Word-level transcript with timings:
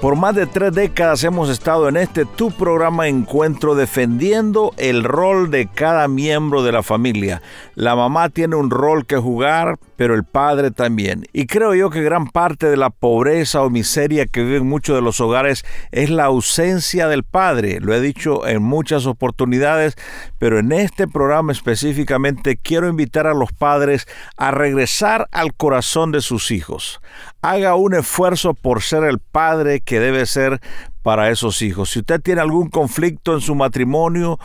Por 0.00 0.14
más 0.14 0.36
de 0.36 0.46
tres 0.46 0.72
décadas 0.74 1.24
hemos 1.24 1.50
estado 1.50 1.88
en 1.88 1.96
este 1.96 2.24
tu 2.24 2.52
programa 2.52 3.08
Encuentro 3.08 3.74
defendiendo 3.74 4.72
el 4.76 5.02
rol 5.02 5.50
de 5.50 5.66
cada 5.66 6.06
miembro 6.06 6.62
de 6.62 6.70
la 6.70 6.84
familia. 6.84 7.42
La 7.74 7.96
mamá 7.96 8.28
tiene 8.28 8.54
un 8.54 8.70
rol 8.70 9.06
que 9.06 9.16
jugar, 9.16 9.76
pero 9.96 10.14
el 10.14 10.22
padre 10.22 10.70
también. 10.70 11.24
Y 11.32 11.46
creo 11.46 11.74
yo 11.74 11.90
que 11.90 12.00
gran 12.00 12.28
parte 12.28 12.68
de 12.68 12.76
la 12.76 12.90
pobreza 12.90 13.62
o 13.62 13.70
miseria 13.70 14.26
que 14.26 14.44
viven 14.44 14.68
muchos 14.68 14.94
de 14.94 15.02
los 15.02 15.20
hogares 15.20 15.64
es 15.90 16.10
la 16.10 16.26
ausencia 16.26 17.08
del 17.08 17.24
padre. 17.24 17.80
Lo 17.80 17.92
he 17.92 18.00
dicho 18.00 18.46
en 18.46 18.62
muchas 18.62 19.04
oportunidades, 19.04 19.96
pero 20.38 20.60
en 20.60 20.70
este 20.70 21.08
programa 21.08 21.50
específicamente 21.50 22.56
quiero 22.56 22.88
invitar 22.88 23.26
a 23.26 23.34
los 23.34 23.50
padres 23.50 24.06
a 24.36 24.52
regresar 24.52 25.26
al 25.32 25.54
corazón 25.54 26.12
de 26.12 26.20
sus 26.20 26.52
hijos. 26.52 27.00
Haga 27.42 27.74
un 27.74 27.94
esfuerzo 27.94 28.54
por 28.54 28.82
ser 28.82 29.02
el 29.02 29.18
padre 29.18 29.80
que 29.88 29.98
debe 29.98 30.26
ser 30.26 30.60
para 31.02 31.30
esos 31.30 31.62
hijos. 31.62 31.90
Si 31.90 32.00
usted 32.00 32.20
tiene 32.20 32.40
algún 32.40 32.68
conflicto 32.68 33.34
en 33.34 33.40
su 33.40 33.54
matrimonio, 33.54 34.38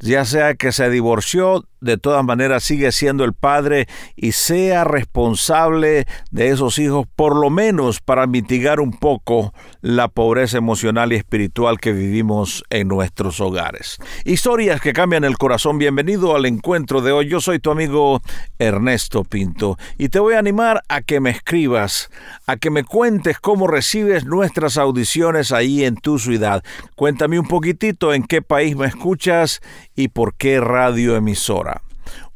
ya 0.00 0.24
sea 0.24 0.54
que 0.54 0.72
se 0.72 0.90
divorció, 0.90 1.64
de 1.80 1.96
todas 1.96 2.24
maneras 2.24 2.64
sigue 2.64 2.90
siendo 2.92 3.24
el 3.24 3.34
padre 3.34 3.86
y 4.16 4.32
sea 4.32 4.84
responsable 4.84 6.06
de 6.30 6.48
esos 6.48 6.78
hijos, 6.78 7.06
por 7.14 7.36
lo 7.36 7.50
menos 7.50 8.00
para 8.00 8.26
mitigar 8.26 8.80
un 8.80 8.92
poco 8.92 9.52
la 9.80 10.08
pobreza 10.08 10.58
emocional 10.58 11.12
y 11.12 11.16
espiritual 11.16 11.78
que 11.78 11.92
vivimos 11.92 12.64
en 12.70 12.88
nuestros 12.88 13.40
hogares. 13.40 13.98
Historias 14.24 14.80
que 14.80 14.92
cambian 14.92 15.24
el 15.24 15.38
corazón. 15.38 15.78
Bienvenido 15.78 16.34
al 16.34 16.46
encuentro 16.46 17.00
de 17.00 17.12
hoy. 17.12 17.28
Yo 17.28 17.40
soy 17.40 17.58
tu 17.58 17.70
amigo 17.70 18.20
Ernesto 18.58 19.24
Pinto 19.24 19.78
y 19.98 20.08
te 20.08 20.18
voy 20.18 20.34
a 20.34 20.38
animar 20.40 20.82
a 20.88 21.02
que 21.02 21.20
me 21.20 21.30
escribas, 21.30 22.10
a 22.46 22.56
que 22.56 22.70
me 22.70 22.84
cuentes 22.84 23.38
cómo 23.38 23.66
recibes 23.66 24.24
nuestras 24.24 24.78
audiciones 24.78 25.52
ahí 25.52 25.84
en 25.84 25.96
tu 25.98 26.18
ciudad. 26.18 26.62
Cuéntame 26.96 27.38
un 27.38 27.46
poquitito 27.46 28.12
en 28.12 28.24
qué 28.24 28.42
país 28.42 28.76
me 28.76 28.86
escuchas 28.86 29.60
y 29.94 30.08
por 30.08 30.34
qué 30.34 30.60
radio 30.60 31.16
emisora. 31.16 31.82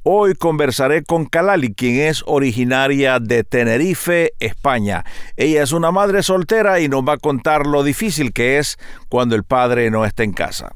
Hoy 0.05 0.35
conversaré 0.35 1.05
con 1.05 1.27
Kalali, 1.27 1.75
quien 1.75 2.09
es 2.09 2.25
originaria 2.27 3.21
de 3.21 3.45
Tenerife, 3.45 4.33
España. 4.41 5.05
Ella 5.37 5.63
es 5.63 5.71
una 5.71 5.93
madre 5.93 6.25
soltera 6.25 6.81
y 6.81 6.89
nos 6.89 7.03
va 7.03 7.15
a 7.15 7.19
contar 7.19 7.67
lo 7.67 7.85
difícil 7.85 8.33
que 8.33 8.59
es 8.59 8.79
cuando 9.09 9.37
el 9.37 9.45
padre 9.45 9.93
no 9.93 10.05
está 10.05 10.25
en 10.25 10.33
casa. 10.33 10.75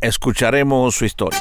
Escucharemos 0.00 0.94
su 0.94 1.04
historia. 1.04 1.38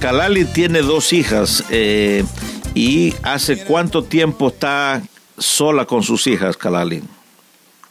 Kalali 0.00 0.46
tiene 0.46 0.80
dos 0.80 1.12
hijas. 1.12 1.62
Eh, 1.68 2.24
¿Y 2.74 3.14
hace 3.22 3.64
cuánto 3.64 4.02
tiempo 4.02 4.48
está 4.48 5.02
sola 5.36 5.84
con 5.84 6.02
sus 6.02 6.26
hijas, 6.26 6.56
Kalali? 6.56 7.02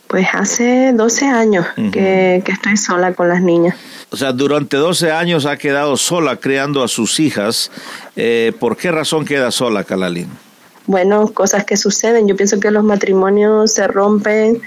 Pues 0.08 0.28
hace 0.34 0.92
12 0.92 1.26
años 1.28 1.68
que, 1.92 2.44
estoy 2.48 2.78
sola 2.78 3.14
con 3.14 3.30
las 3.30 3.44
niñas. 3.44 3.76
O 4.10 4.18
sea, 4.18 4.32
durante 4.32 4.78
12 4.78 5.12
años 5.12 5.46
ha 5.46 5.58
quedado 5.58 5.98
sola 5.98 6.38
criando 6.38 6.84
a 6.84 6.88
sus 6.88 7.20
hijas. 7.20 7.70
Eh, 8.16 8.54
¿Por 8.60 8.76
qué 8.76 8.90
razón 8.92 9.24
queda 9.24 9.52
sola, 9.52 9.84
Kalali? 9.84 10.26
Bueno, 10.88 11.28
cosas 11.28 11.64
que 11.64 11.78
suceden. 11.78 12.28
Yo 12.28 12.36
pienso 12.36 12.60
que 12.60 12.72
los 12.72 12.84
matrimonios 12.84 13.72
se 13.72 13.88
rompen 13.88 14.60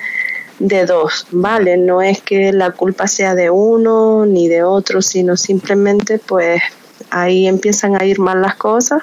de 0.60 0.86
dos, 0.86 1.26
¿vale? 1.32 1.76
No 1.76 2.02
es 2.02 2.22
que 2.22 2.52
la 2.52 2.70
culpa 2.70 3.08
sea 3.08 3.34
de 3.34 3.50
uno 3.50 4.26
ni 4.26 4.46
de 4.46 4.62
otro, 4.62 5.02
sino 5.02 5.36
simplemente 5.36 6.20
pues 6.20 6.62
ahí 7.12 7.46
empiezan 7.46 8.00
a 8.00 8.04
ir 8.04 8.18
mal 8.18 8.40
las 8.40 8.56
cosas. 8.56 9.02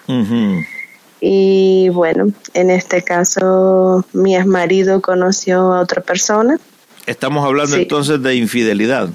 Y 1.21 1.89
bueno, 1.89 2.31
en 2.53 2.69
este 2.71 3.03
caso 3.03 4.05
mi 4.13 4.35
ex 4.35 4.45
marido 4.45 5.01
conoció 5.01 5.73
a 5.73 5.81
otra 5.81 6.01
persona. 6.01 6.57
Estamos 7.05 7.45
hablando 7.45 7.75
entonces 7.75 8.21
de 8.21 8.35
infidelidad. 8.35 9.09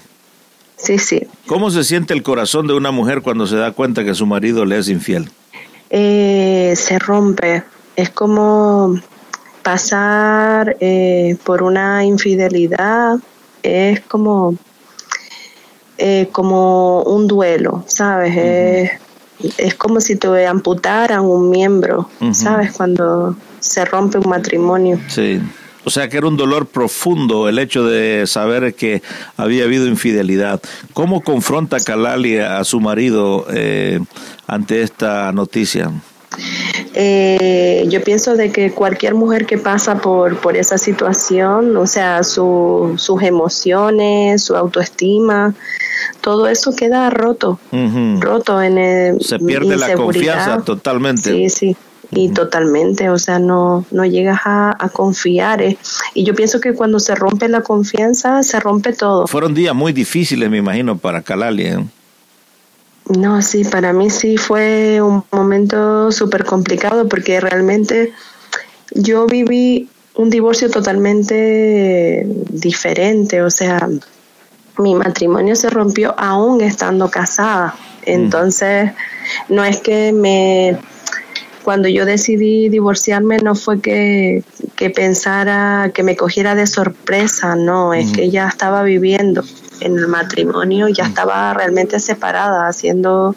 Sí, 0.77 0.99
sí. 0.99 1.27
¿Cómo 1.47 1.71
se 1.71 1.84
siente 1.84 2.15
el 2.15 2.22
corazón 2.22 2.66
de 2.66 2.75
una 2.75 2.91
mujer 2.91 3.22
cuando 3.22 3.47
se 3.47 3.56
da 3.56 3.72
cuenta 3.72 4.05
que 4.05 4.15
su 4.15 4.27
marido 4.27 4.65
le 4.65 4.78
es 4.78 4.88
infiel? 4.88 5.31
Eh, 5.91 6.75
se 6.76 6.99
rompe. 6.99 7.62
Es 7.97 8.11
como 8.11 9.00
pasar 9.62 10.76
eh, 10.81 11.37
por 11.44 11.62
una 11.62 12.05
infidelidad. 12.05 13.19
Es 13.62 14.00
como, 14.00 14.56
eh, 15.99 16.28
como 16.32 17.03
un 17.03 17.27
duelo, 17.27 17.84
¿sabes? 17.87 18.91
es 19.59 19.75
como 19.75 20.00
si 20.00 20.16
te 20.16 20.47
amputaran 20.47 21.21
un 21.21 21.50
miembro, 21.50 22.09
¿sabes? 22.32 22.72
Cuando 22.72 23.37
se 23.60 23.84
rompe 23.84 24.19
un 24.19 24.28
matrimonio. 24.28 24.99
Sí. 25.09 25.41
O 25.84 25.91
sea 25.91 26.09
que 26.09 26.16
era 26.16 26.27
un 26.27 26.37
dolor 26.37 26.66
profundo 26.66 27.49
el 27.49 27.59
hecho 27.59 27.87
de 27.87 28.27
saber 28.27 28.75
que 28.75 29.03
había 29.37 29.65
habido 29.65 29.87
infidelidad. 29.87 30.60
¿Cómo 30.94 31.21
confronta 31.21 31.78
Kalali 31.78 32.38
a 32.38 32.65
su 32.65 32.81
marido 32.81 33.47
eh, 33.53 34.00
ante 34.47 34.82
esta 34.82 35.31
noticia? 35.32 35.91
Eh, 36.97 37.87
yo 37.88 38.03
pienso 38.03 38.37
de 38.37 38.53
que 38.53 38.71
cualquier 38.71 39.15
mujer 39.15 39.47
que 39.47 39.59
pasa 39.59 39.99
por, 39.99 40.38
por 40.38 40.56
esa 40.56 40.78
situación, 40.78 41.77
o 41.77 41.87
sea, 41.87 42.22
su, 42.22 42.94
sus 42.97 43.22
emociones, 43.22 44.44
su 44.44 44.56
autoestima, 44.56 45.55
todo 46.21 46.47
eso 46.47 46.75
queda 46.75 47.10
roto, 47.10 47.59
roto 48.21 48.62
en 48.62 48.78
el, 48.78 49.21
Se 49.21 49.38
pierde 49.38 49.77
la 49.77 49.94
confianza 49.94 50.62
totalmente. 50.62 51.31
Sí, 51.31 51.50
sí. 51.50 51.77
Y 52.10 52.28
totalmente, 52.28 53.11
o 53.11 53.19
sea, 53.19 53.41
no, 53.41 53.84
no 53.91 54.05
llegas 54.05 54.41
a, 54.44 54.88
confiar. 54.93 55.62
Eh. 55.62 55.76
Y 56.15 56.22
yo 56.22 56.34
pienso 56.34 56.61
que 56.61 56.72
cuando 56.75 57.00
se 57.00 57.15
rompe 57.16 57.49
la 57.49 57.62
confianza, 57.62 58.43
se 58.44 58.61
rompe 58.61 58.93
todo. 58.93 59.26
Fueron 59.26 59.53
días 59.53 59.75
muy 59.75 59.93
difíciles, 59.93 60.49
me 60.49 60.59
imagino, 60.59 60.97
para 60.97 61.22
Calalia. 61.22 61.81
¿eh? 61.81 61.84
No, 63.09 63.43
sí, 63.43 63.65
para 63.65 63.93
mí 63.93 64.09
sí 64.09 64.39
fue 64.39 65.01
un 65.03 65.25
momento 65.31 66.11
súper 66.11 66.45
complicado 66.45 67.07
porque 67.07 67.39
realmente 67.39 68.13
yo 68.93 69.27
viví 69.27 69.89
un 70.15 70.31
divorcio 70.31 70.71
totalmente 70.71 72.25
diferente, 72.51 73.43
o 73.43 73.51
sea, 73.51 73.89
mi 74.79 74.95
matrimonio 74.95 75.55
se 75.55 75.69
rompió 75.69 76.15
aún 76.19 76.63
estando 76.63 77.11
casada. 77.11 77.75
Entonces, 78.07 78.93
no 79.49 79.65
es 79.65 79.81
que 79.81 80.13
me 80.13 80.79
cuando 81.63 81.89
yo 81.89 82.05
decidí 82.05 82.69
divorciarme 82.69 83.39
no 83.39 83.55
fue 83.55 83.81
que, 83.81 84.45
que 84.77 84.91
pensara 84.91 85.91
que 85.95 86.03
me 86.03 86.15
cogiera 86.15 86.55
de 86.55 86.67
sorpresa, 86.67 87.57
no, 87.57 87.95
es 87.95 88.13
que 88.13 88.31
ya 88.31 88.47
estaba 88.47 88.83
viviendo 88.83 89.43
en 89.81 89.99
el 89.99 90.09
matrimonio, 90.09 90.89
ya 90.89 91.05
estaba 91.05 91.53
realmente 91.55 92.01
separada, 92.01 92.69
haciendo 92.69 93.35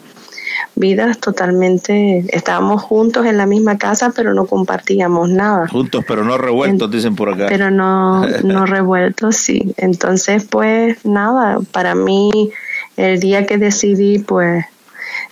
vidas 0.74 1.18
totalmente, 1.18 2.24
estábamos 2.28 2.82
juntos 2.82 3.26
en 3.26 3.36
la 3.36 3.46
misma 3.46 3.78
casa, 3.78 4.12
pero 4.14 4.34
no 4.34 4.46
compartíamos 4.46 5.28
nada. 5.28 5.68
Juntos, 5.68 6.04
pero 6.06 6.24
no 6.24 6.38
revueltos, 6.38 6.90
dicen 6.90 7.16
por 7.16 7.30
acá. 7.30 7.46
Pero 7.48 7.70
no, 7.70 8.26
no 8.44 8.66
revueltos, 8.66 9.36
sí. 9.36 9.74
Entonces, 9.76 10.44
pues 10.48 11.04
nada, 11.04 11.58
para 11.72 11.94
mí 11.94 12.52
el 12.96 13.20
día 13.20 13.46
que 13.46 13.58
decidí, 13.58 14.18
pues 14.18 14.64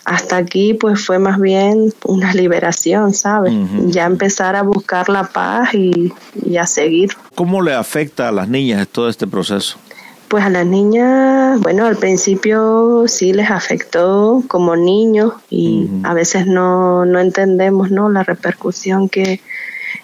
hasta 0.05 0.37
aquí 0.37 0.75
pues 0.75 1.05
fue 1.05 1.19
más 1.19 1.41
bien 1.41 1.93
una 2.05 2.33
liberación, 2.33 3.13
¿sabes? 3.13 3.53
Ya 3.87 4.07
empezar 4.07 4.55
a 4.55 4.63
buscar 4.63 5.09
la 5.09 5.25
paz 5.25 5.75
y, 5.75 6.13
y, 6.45 6.57
a 6.57 6.67
seguir. 6.67 7.11
¿Cómo 7.35 7.61
le 7.61 7.75
afecta 7.75 8.29
a 8.29 8.33
las 8.33 8.49
niñas 8.49 8.87
todo 8.89 9.09
este 9.09 9.27
proceso? 9.27 9.79
Pues 10.29 10.45
a 10.45 10.51
las 10.51 10.67
niñas, 10.67 11.61
bueno, 11.61 11.87
al 11.87 11.97
principio 11.97 13.05
sí 13.07 13.33
les 13.33 13.51
afectó 13.51 14.43
como 14.49 14.75
niños 14.75 15.35
y 15.51 15.89
a 16.03 16.15
veces 16.15 16.47
no, 16.47 17.05
no 17.05 17.21
entendemos 17.21 17.93
¿no? 17.93 18.09
la 18.09 18.25
repercusión 18.25 19.09
que, 19.09 19.41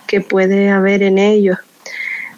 que 0.06 0.20
puede 0.20 0.70
haber 0.70 1.02
en 1.02 1.18
ellos. 1.18 1.58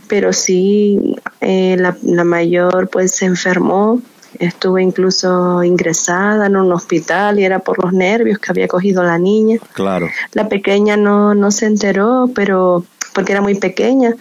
Pero 0.08 0.32
sí, 0.32 1.16
eh, 1.40 1.76
la, 1.78 1.96
la 2.02 2.24
mayor 2.24 2.88
pues 2.88 3.12
se 3.12 3.26
enfermó, 3.26 4.00
estuvo 4.38 4.78
incluso 4.78 5.62
ingresada 5.62 6.46
en 6.46 6.56
un 6.56 6.72
hospital 6.72 7.38
y 7.38 7.44
era 7.44 7.58
por 7.58 7.82
los 7.82 7.92
nervios 7.92 8.38
que 8.38 8.50
había 8.50 8.68
cogido 8.68 9.02
la 9.02 9.18
niña. 9.18 9.58
Claro. 9.74 10.08
La 10.32 10.48
pequeña 10.48 10.96
no, 10.96 11.34
no 11.34 11.50
se 11.50 11.66
enteró, 11.66 12.30
pero 12.34 12.84
porque 13.14 13.32
era 13.32 13.40
muy 13.40 13.54
pequeña, 13.54 14.14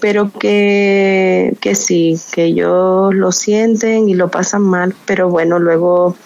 pero 0.00 0.30
que, 0.32 1.56
que 1.60 1.74
sí, 1.74 2.18
que 2.32 2.44
ellos 2.46 3.14
lo 3.14 3.32
sienten 3.32 4.08
y 4.08 4.14
lo 4.14 4.28
pasan 4.30 4.62
mal, 4.62 4.94
pero 5.06 5.30
bueno, 5.30 5.58
luego 5.60 6.16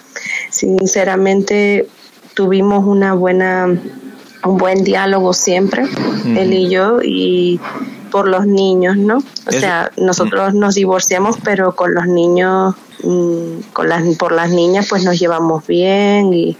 sinceramente 0.50 1.86
tuvimos 2.34 2.84
una 2.86 3.12
buena, 3.12 3.66
un 3.66 4.56
buen 4.56 4.84
diálogo 4.84 5.34
siempre, 5.34 5.84
él 6.24 6.54
y 6.54 6.70
yo, 6.70 7.00
y 7.02 7.60
por 8.10 8.26
los 8.26 8.46
niños, 8.46 8.96
¿no? 8.96 9.18
O 9.46 9.52
sea, 9.52 9.92
nosotros 9.98 10.54
nos 10.54 10.76
divorciamos, 10.76 11.36
pero 11.44 11.76
con 11.76 11.92
los 11.92 12.06
niños, 12.06 12.74
mm, 13.04 13.60
con 13.74 13.90
las, 13.90 14.02
por 14.16 14.32
las 14.32 14.50
niñas, 14.50 14.86
pues 14.88 15.04
nos 15.04 15.18
llevamos 15.18 15.66
bien 15.66 16.32
y, 16.32 16.56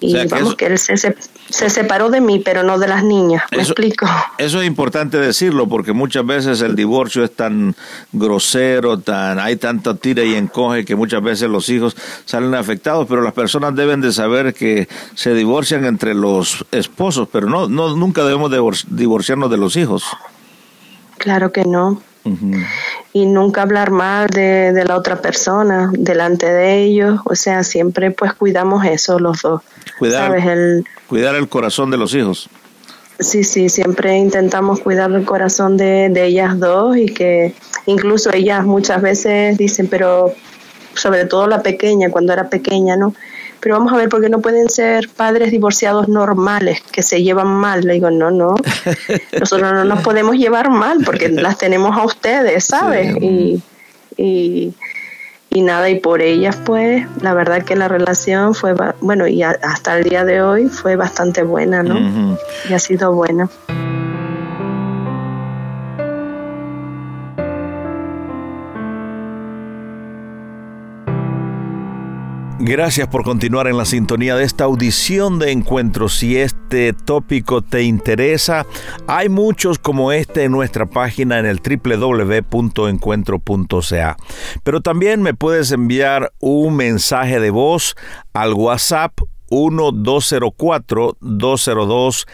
y 0.00 0.26
vamos, 0.26 0.56
que 0.56 0.66
él 0.66 0.78
se, 0.78 0.98
se 0.98 1.14
separó 1.52 2.10
de 2.10 2.20
mí, 2.20 2.40
pero 2.40 2.62
no 2.62 2.78
de 2.78 2.88
las 2.88 3.04
niñas. 3.04 3.42
¿Me 3.50 3.62
explico? 3.62 4.06
Eso 4.38 4.60
es 4.60 4.66
importante 4.66 5.18
decirlo 5.18 5.68
porque 5.68 5.92
muchas 5.92 6.24
veces 6.24 6.60
el 6.62 6.74
divorcio 6.74 7.24
es 7.24 7.34
tan 7.34 7.74
grosero, 8.12 8.98
tan 8.98 9.38
hay 9.38 9.56
tanto 9.56 9.96
tira 9.96 10.24
y 10.24 10.34
encoge 10.34 10.84
que 10.84 10.96
muchas 10.96 11.22
veces 11.22 11.48
los 11.48 11.68
hijos 11.68 11.96
salen 12.24 12.54
afectados, 12.54 13.06
pero 13.08 13.22
las 13.22 13.32
personas 13.32 13.74
deben 13.74 14.00
de 14.00 14.12
saber 14.12 14.54
que 14.54 14.88
se 15.14 15.34
divorcian 15.34 15.84
entre 15.84 16.14
los 16.14 16.64
esposos, 16.72 17.28
pero 17.30 17.48
no, 17.48 17.68
no 17.68 17.96
nunca 17.96 18.24
debemos 18.24 18.50
divorciarnos 18.88 19.50
de 19.50 19.56
los 19.56 19.76
hijos. 19.76 20.04
Claro 21.18 21.52
que 21.52 21.64
no. 21.64 22.02
Y 23.14 23.26
nunca 23.26 23.62
hablar 23.62 23.90
mal 23.90 24.28
de, 24.28 24.72
de 24.72 24.84
la 24.84 24.96
otra 24.96 25.20
persona 25.20 25.90
delante 25.92 26.46
de 26.46 26.82
ellos, 26.82 27.20
o 27.24 27.34
sea, 27.34 27.62
siempre 27.62 28.10
pues 28.10 28.32
cuidamos 28.32 28.84
eso 28.86 29.18
los 29.18 29.42
dos. 29.42 29.62
Cuidar, 29.98 30.34
El, 30.36 30.84
cuidar 31.08 31.34
el 31.34 31.48
corazón 31.48 31.90
de 31.90 31.98
los 31.98 32.14
hijos. 32.14 32.48
Sí, 33.20 33.44
sí, 33.44 33.68
siempre 33.68 34.16
intentamos 34.16 34.80
cuidar 34.80 35.12
el 35.12 35.24
corazón 35.24 35.76
de, 35.76 36.08
de 36.08 36.24
ellas 36.24 36.58
dos 36.58 36.96
y 36.96 37.06
que 37.06 37.54
incluso 37.86 38.32
ellas 38.32 38.64
muchas 38.64 39.02
veces 39.02 39.58
dicen, 39.58 39.88
pero 39.88 40.32
sobre 40.94 41.26
todo 41.26 41.46
la 41.46 41.62
pequeña, 41.62 42.10
cuando 42.10 42.32
era 42.32 42.48
pequeña, 42.48 42.96
¿no? 42.96 43.14
Pero 43.62 43.78
vamos 43.78 43.92
a 43.92 43.96
ver, 43.96 44.08
porque 44.08 44.28
no 44.28 44.40
pueden 44.40 44.68
ser 44.68 45.08
padres 45.08 45.52
divorciados 45.52 46.08
normales 46.08 46.82
que 46.90 47.00
se 47.00 47.22
llevan 47.22 47.46
mal. 47.46 47.82
Le 47.82 47.94
digo, 47.94 48.10
no, 48.10 48.32
no, 48.32 48.56
nosotros 49.38 49.72
no 49.72 49.84
nos 49.84 50.00
podemos 50.02 50.34
llevar 50.36 50.68
mal 50.70 50.98
porque 51.04 51.28
las 51.28 51.58
tenemos 51.58 51.96
a 51.96 52.04
ustedes, 52.04 52.64
¿sabes? 52.64 53.16
Y, 53.22 53.62
y, 54.16 54.74
y 55.48 55.60
nada, 55.60 55.88
y 55.90 56.00
por 56.00 56.22
ellas 56.22 56.56
pues 56.64 57.06
la 57.20 57.34
verdad 57.34 57.62
que 57.62 57.76
la 57.76 57.86
relación 57.86 58.54
fue, 58.54 58.74
bueno, 59.00 59.28
y 59.28 59.44
hasta 59.44 59.96
el 59.96 60.04
día 60.04 60.24
de 60.24 60.42
hoy 60.42 60.68
fue 60.68 60.96
bastante 60.96 61.44
buena, 61.44 61.84
¿no? 61.84 62.36
Y 62.68 62.72
ha 62.72 62.78
sido 62.80 63.12
buena. 63.12 63.48
Gracias 72.64 73.08
por 73.08 73.24
continuar 73.24 73.66
en 73.66 73.76
la 73.76 73.84
sintonía 73.84 74.36
de 74.36 74.44
esta 74.44 74.62
audición 74.62 75.40
de 75.40 75.50
encuentro. 75.50 76.08
Si 76.08 76.36
este 76.36 76.92
tópico 76.92 77.60
te 77.60 77.82
interesa, 77.82 78.66
hay 79.08 79.28
muchos 79.28 79.80
como 79.80 80.12
este 80.12 80.44
en 80.44 80.52
nuestra 80.52 80.86
página 80.86 81.40
en 81.40 81.46
el 81.46 81.58
www.encuentro.ca. 81.58 84.16
Pero 84.62 84.80
también 84.80 85.22
me 85.22 85.34
puedes 85.34 85.72
enviar 85.72 86.32
un 86.38 86.76
mensaje 86.76 87.40
de 87.40 87.50
voz 87.50 87.96
al 88.32 88.54
WhatsApp 88.54 89.18
1204 89.50 91.16
202 91.20 92.26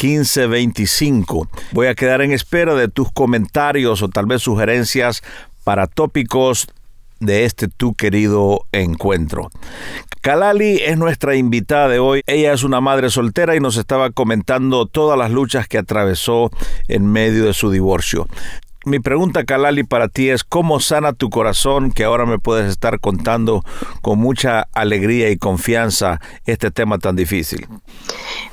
1525. 0.00 1.48
Voy 1.72 1.88
a 1.88 1.96
quedar 1.96 2.22
en 2.22 2.30
espera 2.30 2.76
de 2.76 2.86
tus 2.86 3.10
comentarios 3.10 4.00
o 4.00 4.08
tal 4.08 4.26
vez 4.26 4.42
sugerencias 4.42 5.24
para 5.64 5.88
tópicos 5.88 6.68
de 7.22 7.44
este 7.44 7.68
tu 7.68 7.94
querido 7.94 8.66
encuentro. 8.72 9.48
Kalali 10.20 10.78
es 10.84 10.98
nuestra 10.98 11.36
invitada 11.36 11.88
de 11.88 11.98
hoy. 11.98 12.22
Ella 12.26 12.52
es 12.52 12.62
una 12.62 12.80
madre 12.80 13.10
soltera 13.10 13.56
y 13.56 13.60
nos 13.60 13.76
estaba 13.76 14.10
comentando 14.10 14.86
todas 14.86 15.18
las 15.18 15.30
luchas 15.30 15.66
que 15.68 15.78
atravesó 15.78 16.50
en 16.88 17.06
medio 17.06 17.44
de 17.44 17.54
su 17.54 17.70
divorcio. 17.70 18.26
Mi 18.84 18.98
pregunta, 18.98 19.44
Kalali, 19.44 19.84
para 19.84 20.08
ti 20.08 20.30
es 20.30 20.42
cómo 20.42 20.80
sana 20.80 21.12
tu 21.12 21.30
corazón 21.30 21.92
que 21.92 22.02
ahora 22.02 22.26
me 22.26 22.40
puedes 22.40 22.68
estar 22.68 22.98
contando 22.98 23.62
con 24.00 24.18
mucha 24.18 24.66
alegría 24.72 25.30
y 25.30 25.36
confianza 25.36 26.20
este 26.46 26.72
tema 26.72 26.98
tan 26.98 27.14
difícil. 27.14 27.68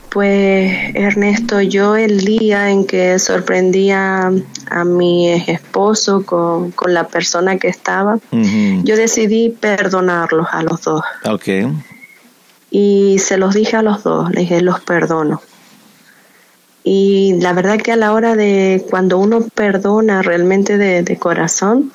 Pues 0.09 0.95
Ernesto, 0.95 1.61
yo 1.61 1.95
el 1.95 2.21
día 2.21 2.71
en 2.71 2.85
que 2.85 3.19
sorprendí 3.19 3.91
a, 3.91 4.31
mi 4.85 5.29
esposo 5.29 6.25
con, 6.25 6.73
la 6.88 7.07
persona 7.07 7.57
que 7.57 7.67
estaba, 7.67 8.17
yo 8.31 8.95
decidí 8.95 9.50
perdonarlos 9.50 10.47
a 10.51 10.63
los 10.63 10.81
dos. 10.81 11.01
Okay. 11.25 11.67
Y 12.71 13.17
se 13.19 13.38
los 13.38 13.53
dije 13.53 13.77
a 13.77 13.83
los 13.83 14.03
dos, 14.03 14.29
les 14.31 14.50
dije, 14.50 14.61
los 14.61 14.79
perdono. 14.79 15.41
Y 16.83 17.35
la 17.39 17.53
verdad 17.53 17.77
que 17.77 17.91
a 17.91 17.95
la 17.95 18.13
hora 18.13 18.35
de 18.35 18.83
cuando 18.89 19.19
uno 19.19 19.41
perdona 19.53 20.23
realmente 20.23 20.77
de, 20.77 21.17
corazón, 21.17 21.91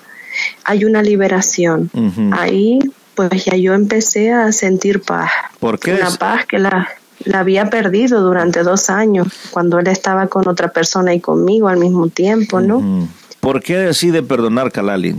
hay 0.63 0.85
una 0.85 1.03
liberación. 1.03 1.91
Ahí 2.33 2.79
pues 3.17 3.45
ya 3.45 3.57
yo 3.57 3.75
empecé 3.75 4.33
a 4.33 4.53
sentir 4.53 5.03
paz. 5.03 5.31
¿Por 5.59 5.79
qué? 5.79 5.95
Una 5.95 6.11
paz 6.11 6.47
que 6.47 6.59
la 6.59 6.89
la 7.25 7.41
había 7.41 7.71
perdido 7.71 8.21
durante 8.23 8.63
dos 8.63 8.91
años, 8.91 9.29
cuando 9.51 9.79
él 9.79 9.87
estaba 9.89 10.27
con 10.27 10.49
otra 10.49 10.69
persona 10.69 11.15
y 11.15 11.21
conmigo 11.21 11.69
al 11.69 11.79
mismo 11.79 12.09
tiempo, 12.09 12.61
¿no? 12.61 13.09
¿Por 13.41 13.63
qué 13.63 13.77
decide 13.77 14.23
perdonar 14.23 14.73
Kalali? 14.73 15.17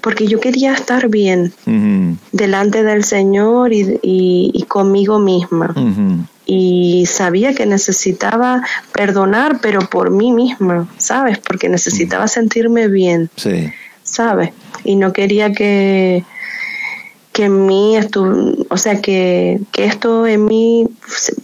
Porque 0.00 0.26
yo 0.26 0.38
quería 0.38 0.72
estar 0.72 1.08
bien 1.08 1.52
delante 2.32 2.82
del 2.84 3.04
Señor 3.04 3.70
y, 3.72 4.64
conmigo 4.68 5.18
misma. 5.18 5.74
Y 6.44 7.06
sabía 7.06 7.54
que 7.54 7.66
necesitaba 7.66 8.62
perdonar, 8.92 9.58
pero 9.60 9.80
por 9.80 10.10
mí 10.10 10.30
misma, 10.30 10.86
¿sabes? 10.96 11.38
Porque 11.38 11.68
necesitaba 11.68 12.28
sentirme 12.28 12.86
bien. 12.86 13.30
Sí. 13.34 13.72
¿Sabes? 14.04 14.50
Y 14.84 14.94
no 14.94 15.12
quería 15.12 15.52
que, 15.52 16.24
que 17.36 17.44
en 17.44 17.66
mí, 17.66 17.98
o 18.70 18.76
sea, 18.78 19.02
que, 19.02 19.60
esto 19.76 20.26
en 20.26 20.46
mí 20.46 20.88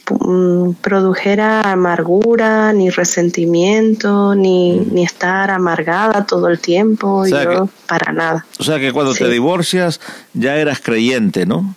mm, 0.09 0.71
produjera 0.81 1.71
amargura, 1.71 2.73
ni 2.73 2.89
resentimiento, 2.89 4.35
ni, 4.35 4.81
mm. 4.81 4.95
ni 4.95 5.05
estar 5.05 5.51
amargada 5.51 6.25
todo 6.25 6.49
el 6.49 6.61
tiempo, 6.61 7.27
yo, 7.27 7.69
para 7.87 8.11
nada. 8.11 8.47
O 8.59 8.65
sea 8.65 8.79
que 8.79 8.91
cuando 8.91 9.13
te 9.13 9.29
divorcias 9.29 10.01
ya 10.33 10.57
eras 10.57 10.81
creyente, 10.81 11.45
¿no? 11.45 11.75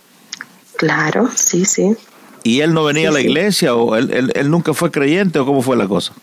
Claro, 0.76 1.28
sí, 1.34 1.66
sí. 1.66 1.94
¿Y 2.42 2.60
él 2.60 2.72
no 2.72 2.84
venía 2.84 3.10
a 3.10 3.12
la 3.12 3.20
iglesia 3.20 3.74
o 3.74 3.96
él, 3.96 4.10
él, 4.14 4.32
él 4.34 4.50
nunca 4.50 4.72
fue 4.72 4.90
creyente 4.90 5.38
o 5.38 5.44
cómo 5.44 5.60
fue 5.60 5.76
la 5.76 5.86
cosa? 5.88 6.14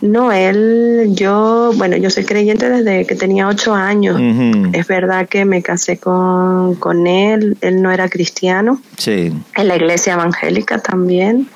No, 0.00 0.30
él, 0.30 1.10
yo, 1.12 1.72
bueno, 1.76 1.96
yo 1.96 2.10
soy 2.10 2.24
creyente 2.24 2.68
desde 2.68 3.06
que 3.06 3.14
tenía 3.14 3.48
ocho 3.48 3.74
años. 3.74 4.20
Es 4.72 4.86
verdad 4.86 5.28
que 5.28 5.44
me 5.44 5.62
casé 5.62 5.98
con, 5.98 6.74
con, 6.76 7.06
él, 7.06 7.56
él 7.60 7.82
no 7.82 7.90
era 7.90 8.08
cristiano. 8.08 8.80
Sí. 8.98 9.32
En 9.56 9.68
la 9.68 9.76
iglesia 9.76 10.14
evangélica 10.14 10.78
también. 10.78 11.48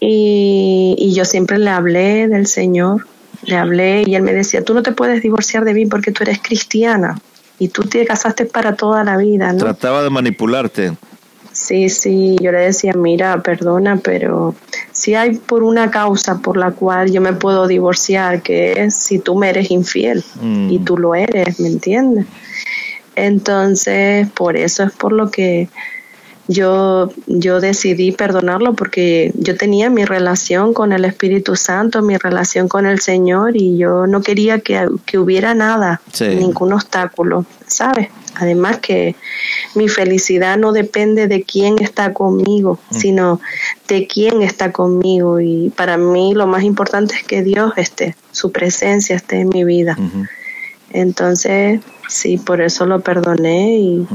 y, 0.00 0.94
y 0.98 1.14
yo 1.14 1.24
siempre 1.24 1.58
le 1.58 1.70
hablé 1.70 2.28
del 2.28 2.46
Señor, 2.46 3.06
le 3.42 3.56
hablé 3.56 4.04
y 4.06 4.14
él 4.14 4.22
me 4.22 4.32
decía, 4.32 4.62
tú 4.62 4.74
no 4.74 4.82
te 4.82 4.92
puedes 4.92 5.22
divorciar 5.22 5.64
de 5.64 5.74
mí 5.74 5.86
porque 5.86 6.12
tú 6.12 6.22
eres 6.22 6.38
cristiana 6.40 7.18
y 7.58 7.68
tú 7.68 7.82
te 7.82 8.04
casaste 8.04 8.46
para 8.46 8.76
toda 8.76 9.04
la 9.04 9.16
vida. 9.16 9.52
¿no? 9.52 9.58
Trataba 9.58 10.02
de 10.02 10.10
manipularte. 10.10 10.92
Sí, 11.52 11.88
sí, 11.88 12.36
yo 12.40 12.50
le 12.50 12.58
decía, 12.58 12.92
mira, 12.94 13.40
perdona, 13.40 13.96
pero 13.96 14.56
si 14.94 15.16
hay 15.16 15.36
por 15.36 15.64
una 15.64 15.90
causa 15.90 16.38
por 16.38 16.56
la 16.56 16.70
cual 16.70 17.10
yo 17.10 17.20
me 17.20 17.32
puedo 17.32 17.66
divorciar, 17.66 18.42
que 18.42 18.72
es 18.84 18.94
si 18.94 19.18
tú 19.18 19.34
me 19.34 19.50
eres 19.50 19.70
infiel 19.72 20.24
mm. 20.40 20.70
y 20.70 20.78
tú 20.78 20.96
lo 20.96 21.16
eres, 21.16 21.58
¿me 21.58 21.66
entiendes? 21.66 22.26
Entonces, 23.16 24.28
por 24.30 24.56
eso 24.56 24.84
es 24.84 24.92
por 24.92 25.12
lo 25.12 25.32
que 25.32 25.68
yo, 26.48 27.10
yo 27.26 27.60
decidí 27.60 28.12
perdonarlo 28.12 28.74
porque 28.74 29.32
yo 29.34 29.56
tenía 29.56 29.88
mi 29.90 30.04
relación 30.04 30.74
con 30.74 30.92
el 30.92 31.04
Espíritu 31.04 31.56
Santo, 31.56 32.02
mi 32.02 32.16
relación 32.16 32.68
con 32.68 32.86
el 32.86 33.00
Señor 33.00 33.56
y 33.56 33.78
yo 33.78 34.06
no 34.06 34.22
quería 34.22 34.60
que, 34.60 34.88
hubiera 35.18 35.54
nada, 35.54 36.00
ningún 36.20 36.72
obstáculo, 36.72 37.46
¿sabes? 37.66 38.08
Además 38.36 38.78
que 38.78 39.14
mi 39.74 39.88
felicidad 39.88 40.58
no 40.58 40.72
depende 40.72 41.28
de 41.28 41.44
quién 41.44 41.78
está 41.78 42.12
conmigo, 42.12 42.80
mm. 42.90 42.94
sino 42.94 43.40
de 43.88 44.06
quién 44.06 44.42
está 44.42 44.72
conmigo. 44.72 45.40
Y 45.40 45.72
para 45.76 45.96
mí 45.96 46.34
lo 46.34 46.46
más 46.46 46.64
importante 46.64 47.14
es 47.14 47.22
que 47.22 47.42
Dios 47.42 47.72
esté, 47.76 48.16
su 48.32 48.50
presencia 48.52 49.16
esté 49.16 49.40
en 49.40 49.48
mi 49.50 49.64
vida. 49.64 49.96
Entonces, 50.90 51.80
sí, 52.08 52.38
por 52.38 52.60
eso 52.60 52.86
lo 52.86 53.00
perdoné 53.00 53.78
y, 53.78 54.06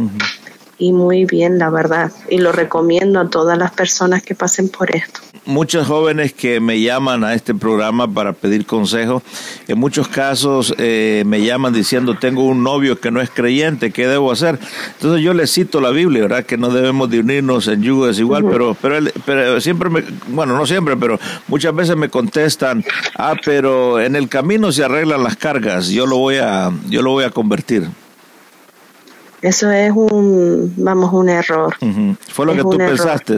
y 0.79 0.93
muy 0.93 1.25
bien, 1.25 1.59
la 1.59 1.69
verdad. 1.69 2.11
Y 2.29 2.37
lo 2.37 2.51
recomiendo 2.53 3.19
a 3.19 3.29
todas 3.29 3.57
las 3.57 3.71
personas 3.71 4.23
que 4.23 4.33
pasen 4.33 4.69
por 4.69 4.95
esto. 4.95 5.19
Muchos 5.45 5.87
jóvenes 5.87 6.33
que 6.33 6.59
me 6.59 6.79
llaman 6.81 7.23
a 7.23 7.33
este 7.33 7.53
programa 7.53 8.07
para 8.11 8.33
pedir 8.33 8.65
consejo, 8.65 9.21
en 9.67 9.77
muchos 9.77 10.07
casos 10.07 10.73
eh, 10.77 11.23
me 11.25 11.41
llaman 11.41 11.73
diciendo 11.73 12.15
tengo 12.15 12.45
un 12.45 12.63
novio 12.63 12.99
que 12.99 13.11
no 13.11 13.19
es 13.19 13.29
creyente, 13.29 13.91
¿qué 13.91 14.07
debo 14.07 14.31
hacer? 14.31 14.59
Entonces 14.93 15.21
yo 15.21 15.33
les 15.33 15.51
cito 15.51 15.81
la 15.81 15.89
Biblia, 15.89 16.23
¿verdad? 16.23 16.45
Que 16.45 16.57
no 16.57 16.69
debemos 16.69 17.09
de 17.09 17.19
unirnos 17.19 17.67
en 17.67 17.81
yugo 17.81 18.07
desigual, 18.07 18.45
pero, 18.45 18.75
pero, 18.81 18.97
pero 19.25 19.59
siempre 19.59 19.89
me, 19.89 20.03
bueno, 20.27 20.55
no 20.55 20.65
siempre, 20.65 20.95
pero 20.95 21.19
muchas 21.47 21.75
veces 21.75 21.97
me 21.97 22.09
contestan, 22.09 22.85
ah, 23.17 23.35
pero 23.43 23.99
en 23.99 24.15
el 24.15 24.29
camino 24.29 24.71
se 24.71 24.83
arreglan 24.83 25.23
las 25.23 25.35
cargas, 25.35 25.89
yo 25.89 26.05
lo 26.05 26.17
voy 26.17 26.37
a, 26.37 26.71
yo 26.89 27.01
lo 27.01 27.11
voy 27.11 27.25
a 27.25 27.31
convertir. 27.31 27.89
Eso 29.41 29.71
es 29.71 29.91
un, 29.91 30.73
vamos, 30.77 31.13
un 31.13 31.29
error. 31.29 31.75
Fue 32.27 32.45
lo 32.45 32.53
que 32.53 32.61
tú 32.61 32.77
pensaste. 32.77 33.37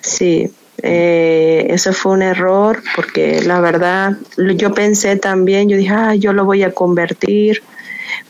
Sí, 0.00 0.50
eh, 0.78 1.66
eso 1.70 1.92
fue 1.92 2.12
un 2.12 2.22
error 2.22 2.82
porque 2.96 3.40
la 3.42 3.60
verdad 3.60 4.18
yo 4.56 4.74
pensé 4.74 5.16
también, 5.16 5.68
yo 5.68 5.76
dije, 5.76 5.94
ah, 5.94 6.14
yo 6.14 6.32
lo 6.32 6.44
voy 6.44 6.62
a 6.62 6.72
convertir, 6.72 7.62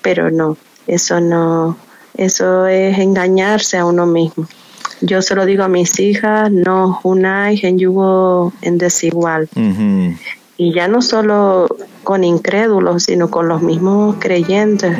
pero 0.02 0.30
no, 0.30 0.56
eso 0.86 1.20
no, 1.20 1.76
eso 2.16 2.66
es 2.66 2.98
engañarse 2.98 3.78
a 3.78 3.86
uno 3.86 4.06
mismo. 4.06 4.46
Yo 5.00 5.20
se 5.22 5.34
lo 5.34 5.46
digo 5.46 5.64
a 5.64 5.68
mis 5.68 5.98
hijas, 5.98 6.50
no 6.50 7.00
unáis 7.02 7.64
en 7.64 7.78
yugo 7.78 8.52
en 8.62 8.78
desigual. 8.78 9.48
Y 10.56 10.72
ya 10.72 10.86
no 10.86 11.02
solo 11.02 11.66
con 12.04 12.22
incrédulos, 12.22 13.04
sino 13.04 13.30
con 13.30 13.48
los 13.48 13.62
mismos 13.62 14.16
creyentes, 14.20 14.96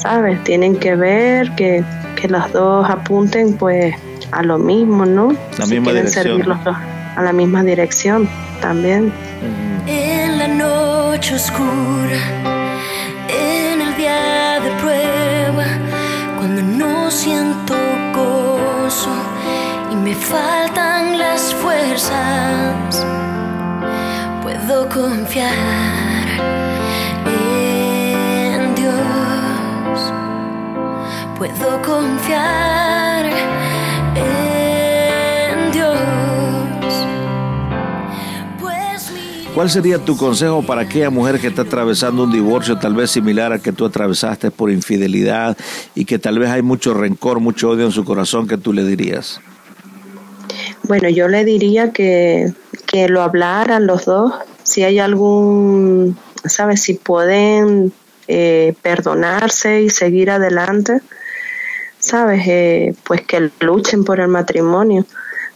¿sabes? 0.00 0.42
Tienen 0.44 0.76
que 0.76 0.96
ver 0.96 1.54
que, 1.54 1.84
que 2.16 2.28
los 2.28 2.52
dos 2.52 2.88
apunten 2.88 3.54
pues 3.54 3.94
a 4.32 4.42
lo 4.42 4.58
mismo, 4.58 5.04
¿no? 5.04 5.34
La 5.58 5.66
misma 5.66 5.92
dirección. 5.92 6.24
servir 6.24 6.46
los 6.46 6.64
dos 6.64 6.76
a 7.16 7.22
la 7.22 7.32
misma 7.32 7.62
dirección 7.62 8.28
también. 8.60 9.12
En 9.86 10.38
la 10.38 10.48
noche 10.48 11.34
oscura, 11.34 12.20
en 13.28 13.80
el 13.80 13.96
día 13.96 14.60
de 14.60 14.70
prueba, 14.80 15.64
cuando 16.38 16.62
no 16.62 17.10
siento 17.10 17.74
gozo 18.14 19.10
y 19.90 19.96
me 19.96 20.14
faltan 20.14 21.18
las 21.18 21.54
fuerzas, 21.54 23.06
puedo 24.42 24.88
confiar 24.88 26.09
Puedo 31.40 31.80
confiar 31.80 33.24
en 34.14 35.72
Dios. 35.72 35.96
Pues 38.60 39.10
¿Cuál 39.54 39.70
sería 39.70 39.98
tu 40.04 40.18
consejo 40.18 40.60
para 40.60 40.82
aquella 40.82 41.08
mujer 41.08 41.40
que 41.40 41.46
está 41.46 41.62
atravesando 41.62 42.24
un 42.24 42.32
divorcio 42.32 42.76
tal 42.76 42.92
vez 42.92 43.10
similar 43.10 43.54
al 43.54 43.62
que 43.62 43.72
tú 43.72 43.86
atravesaste 43.86 44.50
por 44.50 44.70
infidelidad 44.70 45.56
y 45.94 46.04
que 46.04 46.18
tal 46.18 46.38
vez 46.38 46.50
hay 46.50 46.60
mucho 46.60 46.92
rencor, 46.92 47.40
mucho 47.40 47.70
odio 47.70 47.86
en 47.86 47.92
su 47.92 48.04
corazón 48.04 48.46
que 48.46 48.58
tú 48.58 48.74
le 48.74 48.84
dirías? 48.84 49.40
Bueno, 50.82 51.08
yo 51.08 51.26
le 51.26 51.46
diría 51.46 51.90
que, 51.90 52.52
que 52.84 53.08
lo 53.08 53.22
hablaran 53.22 53.86
los 53.86 54.04
dos. 54.04 54.34
Si 54.62 54.82
hay 54.82 54.98
algún 54.98 56.18
¿sabes? 56.44 56.82
Si 56.82 56.92
pueden 56.92 57.94
eh, 58.28 58.74
perdonarse 58.82 59.80
y 59.80 59.88
seguir 59.88 60.30
adelante, 60.30 61.00
¿sabes? 62.00 62.42
Eh, 62.48 62.94
pues 63.04 63.22
que 63.22 63.50
luchen 63.60 64.04
por 64.04 64.18
el 64.20 64.28
matrimonio, 64.28 65.06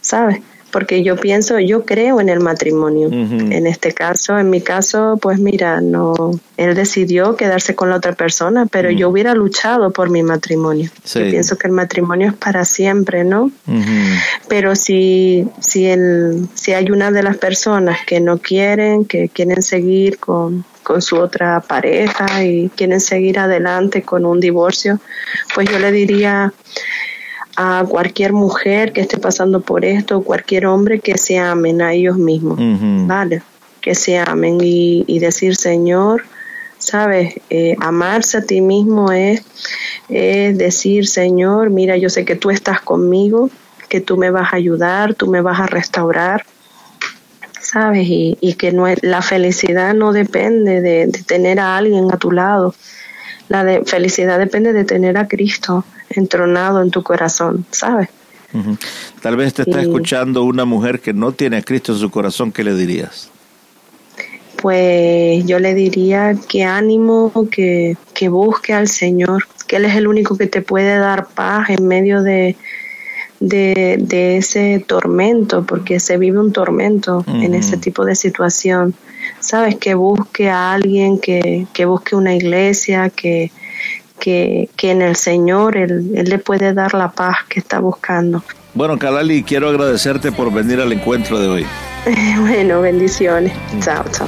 ¿sabes? 0.01 0.41
porque 0.75 1.03
yo 1.03 1.15
pienso, 1.15 1.57
yo 1.57 1.85
creo 1.85 2.19
en 2.19 2.27
el 2.27 2.41
matrimonio. 2.41 3.07
En 3.09 3.65
este 3.65 3.93
caso, 3.93 4.37
en 4.37 4.49
mi 4.49 4.59
caso, 4.59 5.17
pues 5.21 5.39
mira, 5.39 5.79
no, 5.79 6.31
él 6.57 6.75
decidió 6.75 7.37
quedarse 7.37 7.75
con 7.75 7.89
la 7.89 7.95
otra 7.95 8.11
persona, 8.11 8.65
pero 8.69 8.91
yo 8.91 9.07
hubiera 9.07 9.33
luchado 9.35 9.91
por 9.91 10.09
mi 10.09 10.21
matrimonio. 10.21 10.89
Yo 11.05 11.21
pienso 11.21 11.57
que 11.57 11.67
el 11.67 11.73
matrimonio 11.73 12.27
es 12.27 12.33
para 12.33 12.65
siempre, 12.65 13.23
¿no? 13.23 13.51
Pero 14.49 14.75
si, 14.75 15.47
si, 15.61 15.85
el, 15.85 16.49
si 16.55 16.73
hay 16.73 16.91
una 16.91 17.09
de 17.09 17.23
las 17.23 17.37
personas 17.37 17.99
que 18.05 18.19
no 18.19 18.39
quieren, 18.39 19.05
que 19.05 19.29
quieren 19.29 19.61
seguir 19.61 20.19
con, 20.19 20.65
con 20.85 21.01
su 21.01 21.17
otra 21.17 21.59
pareja 21.61 22.43
y 22.43 22.69
quieren 22.69 23.01
seguir 23.01 23.39
adelante 23.39 24.03
con 24.03 24.23
un 24.25 24.39
divorcio, 24.39 24.99
pues 25.55 25.67
yo 25.67 25.79
le 25.79 25.91
diría, 25.91 26.53
a 27.57 27.83
cualquier 27.89 28.33
mujer 28.33 28.93
que 28.93 29.01
esté 29.01 29.17
pasando 29.17 29.61
por 29.61 29.83
esto, 29.83 30.21
cualquier 30.21 30.67
hombre 30.67 30.99
que 30.99 31.17
se 31.17 31.39
amen 31.39 31.81
a 31.81 31.93
ellos 31.93 32.17
mismos, 32.17 32.59
¿vale? 33.07 33.41
Que 33.81 33.95
se 33.95 34.17
amen 34.17 34.59
y, 34.61 35.19
decir, 35.19 35.55
Señor, 35.55 36.25
¿sabes? 36.77 37.33
Eh, 37.49 37.75
amarse 37.79 38.37
a 38.37 38.41
ti 38.41 38.61
mismo 38.61 39.11
es, 39.11 39.41
es 40.07 40.55
decir, 40.57 41.07
Señor, 41.07 41.71
mira, 41.71 41.97
yo 41.97 42.09
sé 42.09 42.25
que 42.25 42.35
tú 42.35 42.51
estás 42.51 42.79
conmigo, 42.79 43.49
que 43.89 44.01
tú 44.01 44.17
me 44.17 44.29
vas 44.29 44.53
a 44.53 44.57
ayudar, 44.57 45.15
tú 45.15 45.27
me 45.27 45.41
vas 45.41 45.59
a 45.59 45.65
restaurar, 45.65 46.45
¿sabes? 47.75 48.07
Y, 48.07 48.37
y 48.39 48.53
que 48.53 48.71
no 48.71 48.85
la 49.01 49.21
felicidad 49.21 49.93
no 49.93 50.13
depende 50.13 50.79
de, 50.79 51.07
de, 51.07 51.23
tener 51.23 51.59
a 51.59 51.75
alguien 51.75 52.09
a 52.09 52.15
tu 52.15 52.31
lado, 52.31 52.73
la 53.49 53.65
de, 53.65 53.83
felicidad 53.83 54.39
depende 54.39 54.71
de 54.71 54.85
tener 54.85 55.17
a 55.17 55.27
Cristo 55.27 55.83
entronado 56.09 56.81
en 56.81 56.89
tu 56.89 57.03
corazón, 57.03 57.65
¿sabes? 57.71 58.07
Tal 59.21 59.35
vez 59.35 59.53
te 59.53 59.63
está 59.63 59.81
escuchando 59.81 60.45
una 60.45 60.63
mujer 60.63 61.01
que 61.01 61.11
no 61.11 61.33
tiene 61.33 61.57
a 61.57 61.61
Cristo 61.61 61.91
en 61.91 61.99
su 61.99 62.09
corazón, 62.09 62.53
¿qué 62.53 62.63
le 62.63 62.73
dirías? 62.75 63.29
Pues 64.61 65.45
yo 65.45 65.59
le 65.59 65.73
diría 65.73 66.33
que 66.47 66.63
ánimo, 66.63 67.33
que, 67.51 67.97
que 68.13 68.29
busque 68.29 68.71
al 68.71 68.87
Señor, 68.87 69.43
que 69.67 69.75
Él 69.75 69.83
es 69.83 69.97
el 69.97 70.07
único 70.07 70.37
que 70.37 70.47
te 70.47 70.61
puede 70.61 70.97
dar 70.97 71.27
paz 71.27 71.71
en 71.71 71.85
medio 71.85 72.23
de, 72.23 72.55
de, 73.39 73.97
de 73.99 74.37
ese 74.37 74.83
tormento, 74.85 75.65
porque 75.65 75.99
se 75.99 76.17
vive 76.17 76.39
un 76.39 76.51
tormento 76.51 77.23
en 77.27 77.53
ese 77.53 77.77
tipo 77.77 78.05
de 78.05 78.15
situación. 78.15 78.93
Sabes, 79.39 79.75
que 79.75 79.93
busque 79.95 80.49
a 80.49 80.73
alguien, 80.73 81.19
que, 81.19 81.67
que 81.73 81.85
busque 81.85 82.15
una 82.15 82.35
iglesia, 82.35 83.09
que, 83.09 83.51
que, 84.19 84.69
en 84.81 85.01
el 85.01 85.15
Señor 85.15 85.77
él, 85.77 86.11
él, 86.15 86.29
le 86.29 86.39
puede 86.39 86.73
dar 86.73 86.93
la 86.93 87.11
paz 87.11 87.37
que 87.49 87.59
está 87.59 87.79
buscando. 87.79 88.43
Bueno, 88.73 88.97
Kalali, 88.97 89.43
quiero 89.43 89.69
agradecerte 89.69 90.31
por 90.31 90.51
venir 90.51 90.79
al 90.79 90.91
encuentro 90.91 91.39
de 91.39 91.47
hoy. 91.47 91.65
bueno, 92.41 92.81
bendiciones. 92.81 93.53
Chao, 93.81 94.03
chao. 94.11 94.27